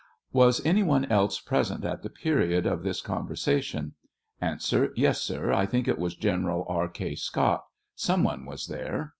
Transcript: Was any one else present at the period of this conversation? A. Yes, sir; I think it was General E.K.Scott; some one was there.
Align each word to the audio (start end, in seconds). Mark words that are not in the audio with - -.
Was 0.33 0.65
any 0.65 0.81
one 0.81 1.05
else 1.11 1.39
present 1.39 1.85
at 1.85 2.01
the 2.01 2.09
period 2.09 2.65
of 2.65 2.81
this 2.81 3.01
conversation? 3.01 3.93
A. 4.41 4.57
Yes, 4.95 5.21
sir; 5.21 5.53
I 5.53 5.67
think 5.67 5.87
it 5.87 5.99
was 5.99 6.15
General 6.15 6.65
E.K.Scott; 6.91 7.65
some 7.93 8.23
one 8.23 8.43
was 8.47 8.65
there. 8.65 9.09